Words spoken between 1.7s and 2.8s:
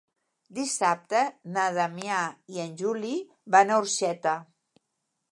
Damià i en